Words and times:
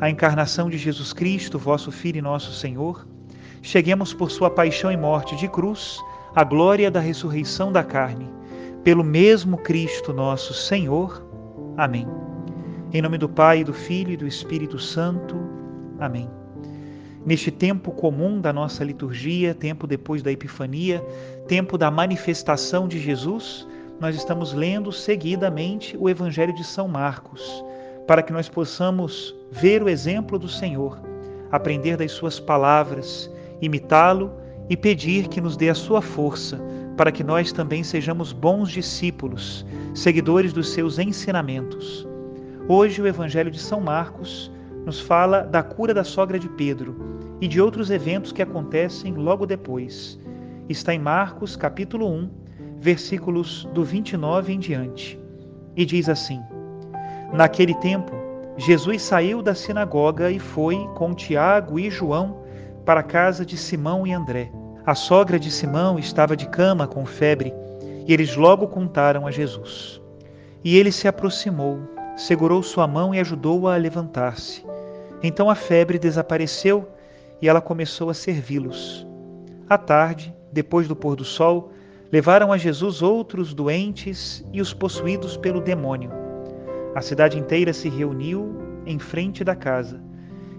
a 0.00 0.08
encarnação 0.08 0.70
de 0.70 0.78
Jesus 0.78 1.12
Cristo, 1.12 1.58
vosso 1.58 1.90
Filho 1.90 2.18
e 2.18 2.22
nosso 2.22 2.52
Senhor, 2.52 3.06
cheguemos 3.60 4.14
por 4.14 4.30
sua 4.30 4.48
paixão 4.48 4.92
e 4.92 4.96
morte 4.96 5.34
de 5.34 5.48
cruz 5.48 5.98
à 6.34 6.44
glória 6.44 6.90
da 6.90 7.00
ressurreição 7.00 7.72
da 7.72 7.82
carne, 7.82 8.30
pelo 8.84 9.02
mesmo 9.02 9.58
Cristo 9.58 10.12
nosso 10.12 10.54
Senhor. 10.54 11.26
Amém. 11.76 12.06
Em 12.92 13.02
nome 13.02 13.18
do 13.18 13.28
Pai, 13.28 13.64
do 13.64 13.74
Filho 13.74 14.12
e 14.12 14.16
do 14.16 14.26
Espírito 14.26 14.78
Santo. 14.78 15.36
Amém. 15.98 16.30
Neste 17.26 17.50
tempo 17.50 17.90
comum 17.90 18.40
da 18.40 18.52
nossa 18.52 18.84
liturgia, 18.84 19.52
tempo 19.52 19.86
depois 19.86 20.22
da 20.22 20.30
Epifania, 20.30 21.04
tempo 21.48 21.76
da 21.76 21.90
manifestação 21.90 22.86
de 22.86 23.00
Jesus, 23.00 23.66
nós 24.00 24.14
estamos 24.14 24.54
lendo 24.54 24.92
seguidamente 24.92 25.96
o 25.98 26.08
Evangelho 26.08 26.54
de 26.54 26.62
São 26.62 26.86
Marcos 26.86 27.64
para 28.08 28.22
que 28.22 28.32
nós 28.32 28.48
possamos 28.48 29.36
ver 29.50 29.82
o 29.82 29.88
exemplo 29.88 30.38
do 30.38 30.48
Senhor, 30.48 30.98
aprender 31.52 31.94
das 31.98 32.10
Suas 32.10 32.40
palavras, 32.40 33.30
imitá-lo 33.60 34.32
e 34.70 34.78
pedir 34.78 35.28
que 35.28 35.42
nos 35.42 35.58
dê 35.58 35.68
a 35.68 35.74
Sua 35.74 36.00
força 36.00 36.58
para 36.96 37.12
que 37.12 37.22
nós 37.22 37.52
também 37.52 37.84
sejamos 37.84 38.32
bons 38.32 38.70
discípulos, 38.70 39.64
seguidores 39.94 40.54
dos 40.54 40.70
seus 40.70 40.98
ensinamentos. 40.98 42.08
Hoje, 42.66 43.02
o 43.02 43.06
Evangelho 43.06 43.50
de 43.50 43.60
São 43.60 43.78
Marcos 43.78 44.50
nos 44.86 44.98
fala 44.98 45.42
da 45.42 45.62
cura 45.62 45.92
da 45.92 46.02
sogra 46.02 46.38
de 46.38 46.48
Pedro 46.48 46.96
e 47.42 47.46
de 47.46 47.60
outros 47.60 47.90
eventos 47.90 48.32
que 48.32 48.40
acontecem 48.40 49.14
logo 49.14 49.44
depois. 49.44 50.18
Está 50.66 50.94
em 50.94 50.98
Marcos, 50.98 51.56
capítulo 51.56 52.10
1, 52.10 52.30
versículos 52.80 53.68
do 53.74 53.84
29 53.84 54.54
em 54.54 54.58
diante. 54.58 55.20
E 55.76 55.84
diz 55.84 56.08
assim: 56.08 56.40
Naquele 57.32 57.74
tempo, 57.74 58.12
Jesus 58.56 59.02
saiu 59.02 59.42
da 59.42 59.54
sinagoga 59.54 60.30
e 60.30 60.38
foi 60.38 60.76
com 60.96 61.14
Tiago 61.14 61.78
e 61.78 61.90
João 61.90 62.38
para 62.86 63.00
a 63.00 63.02
casa 63.04 63.44
de 63.44 63.56
Simão 63.56 64.06
e 64.06 64.12
André. 64.12 64.50
A 64.86 64.94
sogra 64.94 65.38
de 65.38 65.50
Simão 65.50 65.98
estava 65.98 66.34
de 66.34 66.48
cama 66.48 66.86
com 66.86 67.04
febre 67.04 67.52
e 68.06 68.12
eles 68.14 68.34
logo 68.34 68.66
contaram 68.66 69.26
a 69.26 69.30
Jesus. 69.30 70.00
E 70.64 70.78
ele 70.78 70.90
se 70.90 71.06
aproximou, 71.06 71.78
segurou 72.16 72.62
sua 72.62 72.86
mão 72.86 73.14
e 73.14 73.20
ajudou-a 73.20 73.72
a, 73.72 73.74
a 73.74 73.78
levantar-se. 73.78 74.64
Então 75.22 75.50
a 75.50 75.54
febre 75.54 75.98
desapareceu 75.98 76.88
e 77.42 77.48
ela 77.48 77.60
começou 77.60 78.08
a 78.08 78.14
servi-los. 78.14 79.06
À 79.68 79.76
tarde, 79.76 80.34
depois 80.50 80.88
do 80.88 80.96
pôr 80.96 81.14
do 81.14 81.24
sol, 81.24 81.72
levaram 82.10 82.50
a 82.50 82.56
Jesus 82.56 83.02
outros 83.02 83.52
doentes 83.52 84.42
e 84.50 84.62
os 84.62 84.72
possuídos 84.72 85.36
pelo 85.36 85.60
demônio 85.60 86.27
a 86.98 87.00
cidade 87.00 87.38
inteira 87.38 87.72
se 87.72 87.88
reuniu 87.88 88.56
em 88.84 88.98
frente 88.98 89.44
da 89.44 89.54
casa. 89.54 90.02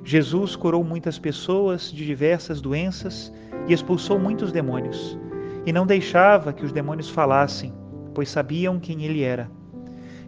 Jesus 0.05 0.55
curou 0.55 0.85
muitas 0.85 1.19
pessoas 1.19 1.91
de 1.91 2.05
diversas 2.05 2.61
doenças 2.61 3.29
e 3.67 3.73
expulsou 3.73 4.17
muitos 4.17 4.49
demônios. 4.49 5.19
E 5.65 5.73
não 5.73 5.85
deixava 5.85 6.53
que 6.53 6.63
os 6.63 6.71
demônios 6.71 7.09
falassem, 7.09 7.73
pois 8.15 8.29
sabiam 8.29 8.79
quem 8.79 9.03
ele 9.03 9.21
era. 9.21 9.51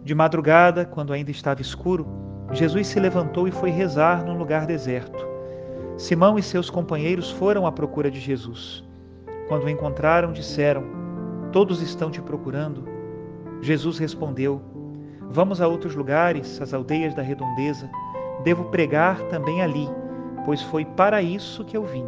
De 0.04 0.14
madrugada, 0.14 0.84
quando 0.84 1.14
ainda 1.14 1.30
estava 1.30 1.62
escuro, 1.62 2.06
Jesus 2.52 2.88
se 2.88 3.00
levantou 3.00 3.48
e 3.48 3.50
foi 3.50 3.70
rezar 3.70 4.22
num 4.22 4.36
lugar 4.36 4.66
deserto. 4.66 5.26
Simão 5.96 6.38
e 6.38 6.42
seus 6.42 6.68
companheiros 6.68 7.30
foram 7.30 7.66
à 7.66 7.72
procura 7.72 8.10
de 8.10 8.20
Jesus. 8.20 8.84
Quando 9.48 9.64
o 9.64 9.70
encontraram, 9.70 10.30
disseram: 10.30 10.84
Todos 11.52 11.80
estão 11.80 12.10
te 12.10 12.20
procurando. 12.20 12.84
Jesus 13.62 13.96
respondeu: 13.96 14.60
Vamos 15.32 15.62
a 15.62 15.66
outros 15.66 15.94
lugares, 15.94 16.60
as 16.60 16.74
aldeias 16.74 17.14
da 17.14 17.22
redondeza. 17.22 17.88
Devo 18.44 18.64
pregar 18.66 19.18
também 19.28 19.62
ali, 19.62 19.88
pois 20.44 20.60
foi 20.60 20.84
para 20.84 21.22
isso 21.22 21.64
que 21.64 21.74
eu 21.74 21.86
vim. 21.86 22.04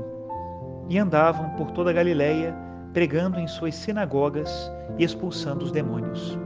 E 0.91 0.99
andavam 0.99 1.49
por 1.57 1.71
toda 1.71 1.89
a 1.89 1.93
Galiléia, 1.95 2.55
pregando 2.93 3.41
em 3.41 3.49
suas 3.49 3.77
sinagogas 3.77 4.71
e 4.99 5.05
expulsando 5.05 5.65
os 5.65 5.73
demônios. 5.73 6.39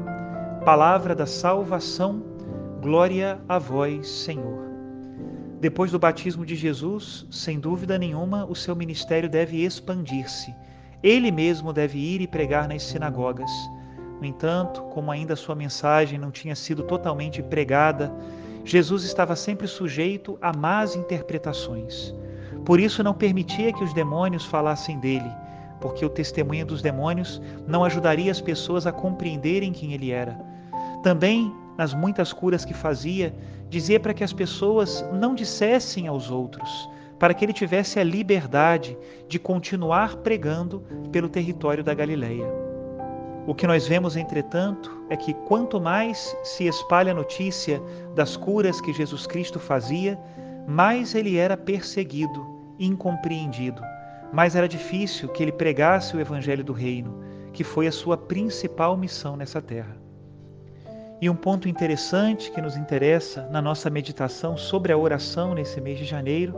Palavra 0.64 1.16
da 1.16 1.26
salvação, 1.26 2.22
glória 2.80 3.40
a 3.48 3.58
vós, 3.58 4.08
Senhor. 4.08 4.68
Depois 5.60 5.90
do 5.90 5.98
batismo 5.98 6.46
de 6.46 6.54
Jesus, 6.54 7.26
sem 7.28 7.58
dúvida 7.58 7.98
nenhuma, 7.98 8.46
o 8.46 8.54
seu 8.54 8.76
ministério 8.76 9.28
deve 9.28 9.64
expandir-se. 9.64 10.54
Ele 11.02 11.32
mesmo 11.32 11.72
deve 11.72 11.98
ir 11.98 12.20
e 12.20 12.28
pregar 12.28 12.68
nas 12.68 12.84
sinagogas 12.84 13.50
no 14.20 14.26
entanto, 14.26 14.82
como 14.82 15.10
ainda 15.10 15.36
sua 15.36 15.54
mensagem 15.54 16.18
não 16.18 16.30
tinha 16.30 16.56
sido 16.56 16.82
totalmente 16.82 17.42
pregada, 17.42 18.12
Jesus 18.64 19.04
estava 19.04 19.36
sempre 19.36 19.66
sujeito 19.66 20.36
a 20.42 20.52
más 20.56 20.96
interpretações. 20.96 22.14
Por 22.64 22.80
isso 22.80 23.02
não 23.02 23.14
permitia 23.14 23.72
que 23.72 23.84
os 23.84 23.94
demônios 23.94 24.44
falassem 24.44 24.98
dele, 24.98 25.30
porque 25.80 26.04
o 26.04 26.10
testemunho 26.10 26.66
dos 26.66 26.82
demônios 26.82 27.40
não 27.66 27.84
ajudaria 27.84 28.30
as 28.30 28.40
pessoas 28.40 28.86
a 28.86 28.92
compreenderem 28.92 29.72
quem 29.72 29.92
ele 29.92 30.10
era. 30.10 30.38
Também, 31.02 31.52
nas 31.78 31.94
muitas 31.94 32.32
curas 32.32 32.64
que 32.64 32.74
fazia, 32.74 33.34
dizia 33.70 34.00
para 34.00 34.12
que 34.12 34.24
as 34.24 34.32
pessoas 34.32 35.04
não 35.12 35.34
dissessem 35.34 36.08
aos 36.08 36.30
outros, 36.30 36.68
para 37.18 37.32
que 37.32 37.44
ele 37.44 37.52
tivesse 37.52 38.00
a 38.00 38.04
liberdade 38.04 38.98
de 39.28 39.38
continuar 39.38 40.16
pregando 40.16 40.82
pelo 41.12 41.28
território 41.28 41.84
da 41.84 41.94
Galileia. 41.94 42.67
O 43.48 43.54
que 43.54 43.66
nós 43.66 43.88
vemos, 43.88 44.14
entretanto, 44.14 45.06
é 45.08 45.16
que 45.16 45.32
quanto 45.32 45.80
mais 45.80 46.36
se 46.44 46.66
espalha 46.66 47.12
a 47.12 47.14
notícia 47.14 47.80
das 48.14 48.36
curas 48.36 48.78
que 48.78 48.92
Jesus 48.92 49.26
Cristo 49.26 49.58
fazia, 49.58 50.18
mais 50.66 51.14
ele 51.14 51.38
era 51.38 51.56
perseguido, 51.56 52.46
incompreendido, 52.78 53.80
mais 54.34 54.54
era 54.54 54.68
difícil 54.68 55.30
que 55.30 55.42
ele 55.42 55.50
pregasse 55.50 56.14
o 56.14 56.20
evangelho 56.20 56.62
do 56.62 56.74
reino, 56.74 57.22
que 57.50 57.64
foi 57.64 57.86
a 57.86 57.90
sua 57.90 58.18
principal 58.18 58.98
missão 58.98 59.34
nessa 59.34 59.62
terra. 59.62 59.96
E 61.18 61.30
um 61.30 61.34
ponto 61.34 61.70
interessante 61.70 62.52
que 62.52 62.60
nos 62.60 62.76
interessa 62.76 63.48
na 63.50 63.62
nossa 63.62 63.88
meditação 63.88 64.58
sobre 64.58 64.92
a 64.92 64.98
oração 64.98 65.54
nesse 65.54 65.80
mês 65.80 65.98
de 65.98 66.04
janeiro 66.04 66.54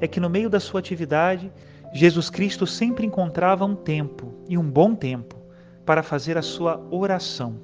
é 0.00 0.08
que 0.08 0.18
no 0.18 0.28
meio 0.28 0.50
da 0.50 0.58
sua 0.58 0.80
atividade, 0.80 1.52
Jesus 1.92 2.28
Cristo 2.28 2.66
sempre 2.66 3.06
encontrava 3.06 3.64
um 3.64 3.76
tempo, 3.76 4.34
e 4.48 4.58
um 4.58 4.68
bom 4.68 4.92
tempo, 4.92 5.40
para 5.84 6.02
fazer 6.02 6.38
a 6.38 6.42
sua 6.42 6.80
oração. 6.90 7.56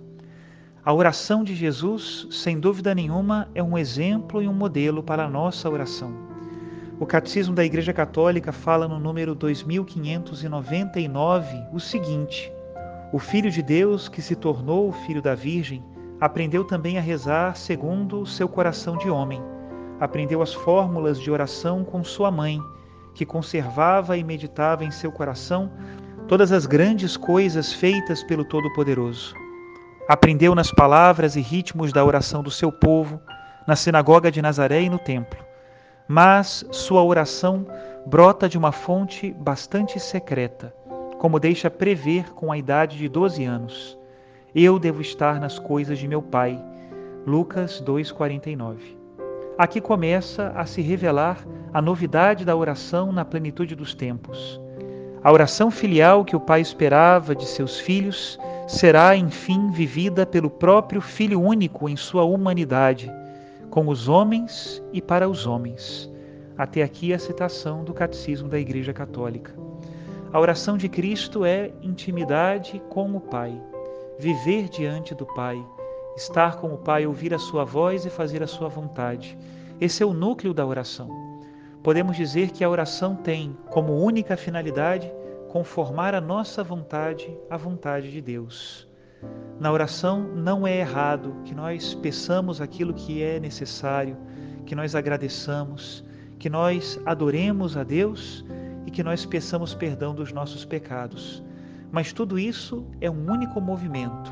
A 0.84 0.92
oração 0.92 1.44
de 1.44 1.54
Jesus, 1.54 2.26
sem 2.30 2.58
dúvida 2.58 2.94
nenhuma, 2.94 3.48
é 3.54 3.62
um 3.62 3.76
exemplo 3.76 4.42
e 4.42 4.48
um 4.48 4.54
modelo 4.54 5.02
para 5.02 5.24
a 5.24 5.30
nossa 5.30 5.68
oração. 5.68 6.14
O 7.00 7.06
Catecismo 7.06 7.54
da 7.54 7.64
Igreja 7.64 7.92
Católica 7.92 8.52
fala 8.52 8.88
no 8.88 8.98
número 8.98 9.34
2599 9.34 11.66
o 11.72 11.78
seguinte: 11.78 12.52
O 13.12 13.18
Filho 13.18 13.50
de 13.50 13.62
Deus, 13.62 14.08
que 14.08 14.22
se 14.22 14.34
tornou 14.34 14.88
o 14.88 14.92
Filho 14.92 15.22
da 15.22 15.34
Virgem, 15.34 15.84
aprendeu 16.20 16.64
também 16.64 16.98
a 16.98 17.00
rezar 17.00 17.56
segundo 17.56 18.22
o 18.22 18.26
seu 18.26 18.48
coração 18.48 18.96
de 18.96 19.08
homem. 19.08 19.40
Aprendeu 20.00 20.42
as 20.42 20.54
fórmulas 20.54 21.20
de 21.20 21.30
oração 21.30 21.84
com 21.84 22.02
sua 22.02 22.30
mãe, 22.30 22.60
que 23.14 23.26
conservava 23.26 24.16
e 24.16 24.24
meditava 24.24 24.84
em 24.84 24.90
seu 24.90 25.12
coração 25.12 25.70
todas 26.28 26.52
as 26.52 26.66
grandes 26.66 27.16
coisas 27.16 27.72
feitas 27.72 28.22
pelo 28.22 28.44
Todo-Poderoso. 28.44 29.34
Aprendeu 30.08 30.54
nas 30.54 30.70
palavras 30.70 31.34
e 31.34 31.40
ritmos 31.40 31.92
da 31.92 32.04
oração 32.04 32.42
do 32.42 32.50
seu 32.50 32.70
povo, 32.70 33.20
na 33.66 33.74
sinagoga 33.74 34.30
de 34.30 34.40
Nazaré 34.40 34.82
e 34.82 34.88
no 34.88 34.98
templo 34.98 35.48
mas 36.08 36.64
sua 36.72 37.04
oração 37.04 37.66
brota 38.06 38.48
de 38.48 38.56
uma 38.56 38.72
fonte 38.72 39.30
bastante 39.30 40.00
secreta, 40.00 40.74
como 41.18 41.38
deixa 41.38 41.70
prever 41.70 42.32
com 42.32 42.50
a 42.50 42.56
idade 42.56 42.96
de 42.96 43.08
12 43.08 43.44
anos. 43.44 43.98
Eu 44.54 44.78
devo 44.78 45.02
estar 45.02 45.38
nas 45.38 45.58
coisas 45.58 45.98
de 45.98 46.08
meu 46.08 46.22
Pai. 46.22 46.58
Lucas 47.26 47.82
2:49. 47.82 48.96
Aqui 49.58 49.80
começa 49.80 50.50
a 50.56 50.64
se 50.64 50.80
revelar 50.80 51.44
a 51.74 51.82
novidade 51.82 52.44
da 52.44 52.56
oração 52.56 53.12
na 53.12 53.24
plenitude 53.24 53.74
dos 53.74 53.94
tempos. 53.94 54.58
A 55.22 55.32
oração 55.32 55.70
filial 55.70 56.24
que 56.24 56.36
o 56.36 56.40
Pai 56.40 56.60
esperava 56.60 57.34
de 57.34 57.46
seus 57.46 57.78
filhos 57.78 58.38
será, 58.66 59.16
enfim, 59.16 59.70
vivida 59.70 60.24
pelo 60.24 60.48
próprio 60.48 61.00
Filho 61.00 61.40
único 61.40 61.88
em 61.88 61.96
sua 61.96 62.24
humanidade 62.24 63.10
com 63.70 63.88
os 63.88 64.08
homens 64.08 64.82
e 64.92 65.00
para 65.00 65.28
os 65.28 65.46
homens. 65.46 66.10
Até 66.56 66.82
aqui 66.82 67.12
a 67.12 67.18
citação 67.18 67.84
do 67.84 67.94
Catecismo 67.94 68.48
da 68.48 68.58
Igreja 68.58 68.92
Católica. 68.92 69.52
A 70.32 70.40
oração 70.40 70.76
de 70.76 70.88
Cristo 70.88 71.44
é 71.44 71.70
intimidade 71.82 72.82
com 72.90 73.14
o 73.14 73.20
Pai, 73.20 73.60
viver 74.18 74.68
diante 74.68 75.14
do 75.14 75.24
Pai, 75.24 75.64
estar 76.16 76.56
com 76.56 76.74
o 76.74 76.78
Pai, 76.78 77.06
ouvir 77.06 77.32
a 77.32 77.38
sua 77.38 77.64
voz 77.64 78.04
e 78.04 78.10
fazer 78.10 78.42
a 78.42 78.46
sua 78.46 78.68
vontade. 78.68 79.38
Esse 79.80 80.02
é 80.02 80.06
o 80.06 80.12
núcleo 80.12 80.52
da 80.52 80.66
oração. 80.66 81.27
Podemos 81.88 82.18
dizer 82.18 82.50
que 82.50 82.62
a 82.62 82.68
oração 82.68 83.16
tem 83.16 83.56
como 83.70 83.94
única 83.94 84.36
finalidade 84.36 85.10
conformar 85.48 86.14
a 86.14 86.20
nossa 86.20 86.62
vontade 86.62 87.34
à 87.48 87.56
vontade 87.56 88.12
de 88.12 88.20
Deus. 88.20 88.86
Na 89.58 89.72
oração 89.72 90.20
não 90.20 90.66
é 90.66 90.76
errado 90.76 91.34
que 91.46 91.54
nós 91.54 91.94
peçamos 91.94 92.60
aquilo 92.60 92.92
que 92.92 93.22
é 93.22 93.40
necessário, 93.40 94.18
que 94.66 94.74
nós 94.74 94.94
agradeçamos, 94.94 96.04
que 96.38 96.50
nós 96.50 97.00
adoremos 97.06 97.74
a 97.74 97.84
Deus 97.84 98.44
e 98.84 98.90
que 98.90 99.02
nós 99.02 99.24
peçamos 99.24 99.72
perdão 99.72 100.14
dos 100.14 100.30
nossos 100.30 100.66
pecados. 100.66 101.42
Mas 101.90 102.12
tudo 102.12 102.38
isso 102.38 102.86
é 103.00 103.10
um 103.10 103.32
único 103.32 103.62
movimento 103.62 104.30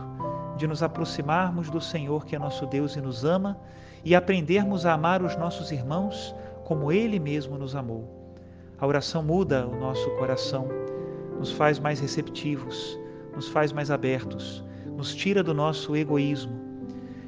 de 0.59 0.67
nos 0.67 0.83
aproximarmos 0.83 1.71
do 1.71 1.81
Senhor 1.81 2.27
que 2.27 2.37
é 2.37 2.39
nosso 2.39 2.67
Deus 2.67 2.97
e 2.97 3.01
nos 3.01 3.25
ama 3.25 3.59
e 4.05 4.15
aprendermos 4.15 4.85
a 4.85 4.93
amar 4.93 5.23
os 5.23 5.35
nossos 5.37 5.73
irmãos 5.73 6.35
como 6.67 6.93
Ele 6.93 7.19
mesmo 7.19 7.57
nos 7.57 7.75
amou. 7.75 8.35
A 8.79 8.87
oração 8.87 9.23
muda 9.23 9.67
o 9.67 9.75
nosso 9.75 10.11
coração, 10.19 10.69
nos 11.39 11.51
faz 11.51 11.79
mais 11.79 11.99
receptivos, 11.99 12.99
nos 13.35 13.49
faz 13.49 13.73
mais 13.73 13.91
abertos 13.91 14.67
nos 14.97 15.15
tira 15.15 15.43
do 15.43 15.53
nosso 15.53 15.95
egoísmo. 15.95 16.59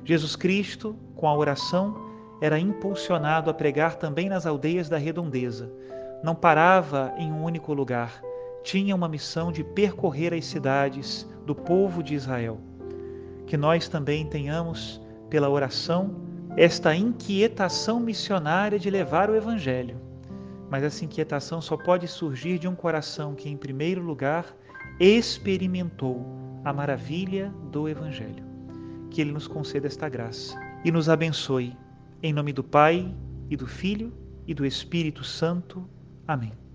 Jesus 0.03 0.35
Cristo, 0.35 0.97
com 1.15 1.29
a 1.29 1.37
oração, 1.37 1.95
era 2.41 2.59
impulsionado 2.59 3.51
a 3.51 3.55
pregar 3.55 3.97
também 3.97 4.29
nas 4.29 4.47
aldeias 4.47 4.89
da 4.89 4.97
redondeza. 4.97 5.71
Não 6.25 6.35
parava 6.35 7.13
em 7.19 7.31
um 7.31 7.45
único 7.45 7.75
lugar, 7.75 8.23
tinha 8.63 8.95
uma 8.97 9.09
missão 9.09 9.53
de 9.53 9.63
percorrer 9.63 10.33
as 10.33 10.47
cidades 10.47 11.29
do 11.45 11.55
povo 11.55 12.03
de 12.03 12.15
Israel. 12.15 12.59
Que 13.47 13.57
nós 13.57 13.89
também 13.89 14.25
tenhamos, 14.27 15.01
pela 15.29 15.49
oração, 15.49 16.17
esta 16.57 16.95
inquietação 16.95 18.01
missionária 18.01 18.79
de 18.79 18.91
levar 18.91 19.31
o 19.31 19.37
Evangelho. 19.37 20.01
Mas 20.71 20.83
essa 20.83 21.05
inquietação 21.05 21.61
só 21.61 21.77
pode 21.77 22.07
surgir 22.07 22.59
de 22.59 22.69
um 22.69 22.75
coração 22.75 23.35
que, 23.35 23.49
em 23.49 23.57
primeiro 23.57 24.03
lugar, 24.03 24.55
experimentou 25.01 26.27
a 26.65 26.73
maravilha 26.73 27.53
do 27.71 27.89
Evangelho. 27.89 28.45
Que 29.11 29.21
Ele 29.21 29.33
nos 29.33 29.47
conceda 29.47 29.87
esta 29.87 30.09
graça 30.09 30.59
e 30.85 30.91
nos 30.91 31.09
abençoe. 31.09 31.77
Em 32.23 32.33
nome 32.33 32.53
do 32.53 32.65
Pai, 32.65 33.15
e 33.49 33.57
do 33.57 33.67
Filho, 33.67 34.13
e 34.47 34.55
do 34.55 34.67
Espírito 34.67 35.25
Santo. 35.25 35.89
Amém. 36.27 36.68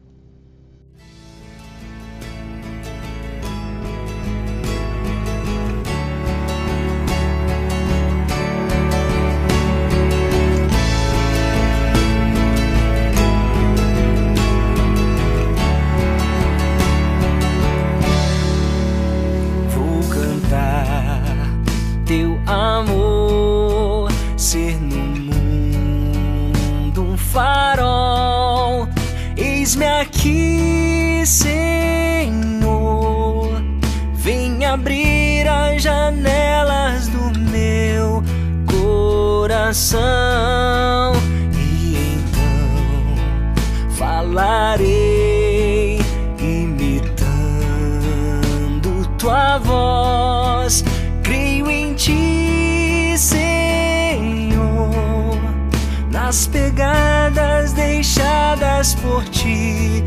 Nas 56.33 56.47
pegadas 56.47 57.73
deixadas 57.73 58.95
por 58.95 59.23
ti. 59.25 60.03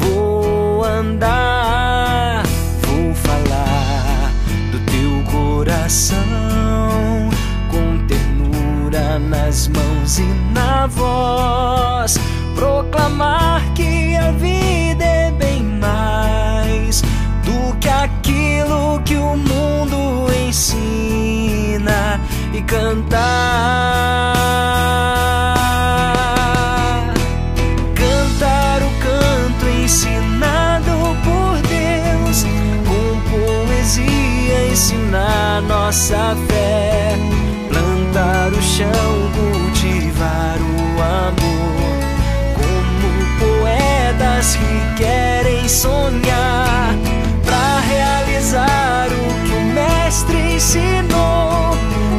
Vou 0.00 0.82
andar, 0.82 2.42
vou 2.80 3.14
falar 3.14 4.32
do 4.72 4.78
teu 4.90 5.22
coração 5.30 6.16
com 7.70 8.06
ternura 8.06 9.18
nas 9.18 9.68
mãos 9.68 10.18
e 10.18 10.24
na 10.54 10.86
voz. 10.86 12.18
Proclamar 12.54 13.62
que 13.74 14.16
a 14.16 14.32
vida 14.32 15.04
é 15.04 15.30
bem 15.30 15.62
mais 15.62 17.02
do 17.44 17.76
que 17.76 17.88
aquilo 17.90 18.98
que 19.04 19.16
o 19.16 19.36
mundo 19.36 20.26
ensina 20.48 22.18
e 22.54 22.62
cantar. 22.62 23.95
Nossa 35.68 36.36
fé, 36.48 37.16
plantar 37.68 38.50
o 38.52 38.62
chão, 38.62 38.88
cultivar 39.34 40.58
o 40.58 41.02
amor, 41.02 41.96
como 42.54 43.08
poetas 43.38 44.56
que 44.56 45.02
querem 45.02 45.68
sonhar. 45.68 46.94
Para 47.44 47.80
realizar 47.80 49.08
o 49.08 49.46
que 49.46 49.54
o 49.54 49.60
mestre 49.74 50.54
ensinou. 50.54 51.76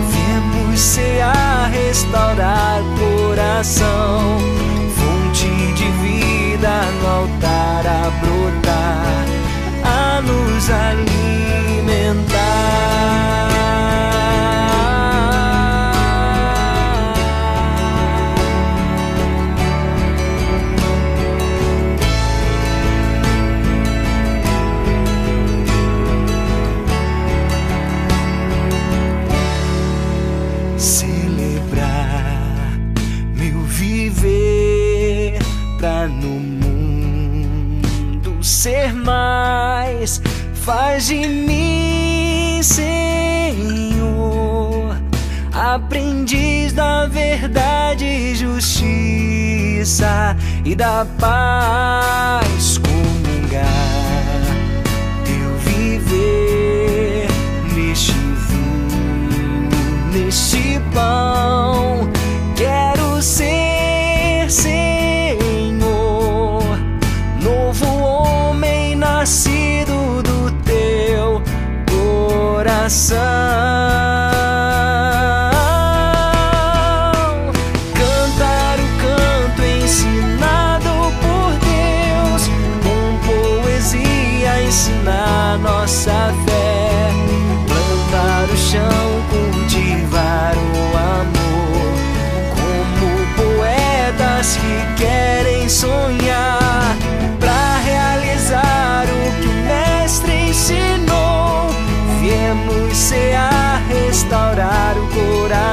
Viemos 0.10 0.80
ser 0.80 1.22
a 1.22 1.68
restaurar 1.68 2.82
coração, 3.00 3.97
Faz 40.68 41.08
de 41.08 41.26
mim, 41.26 42.62
Senhor, 42.62 42.98
aprendiz 45.54 46.74
da 46.74 47.08
verdade 47.08 48.04
e 48.04 48.36
justiça 48.36 48.76
e 50.66 50.76
da 50.76 51.08
paz 51.18 52.78
comungar. 52.80 54.07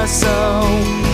so 0.07 1.04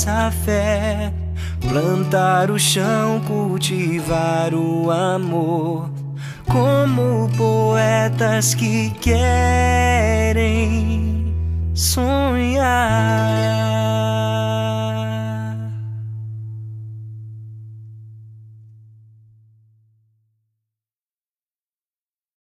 nossa 0.00 0.30
fé. 0.44 1.12
Plantar 1.60 2.50
o 2.50 2.58
chão, 2.58 3.20
cultivar 3.26 4.54
o 4.54 4.90
amor, 4.90 5.90
como 6.46 7.30
poetas 7.36 8.54
que 8.54 8.90
querem 9.00 10.40
sonhar. 11.74 12.70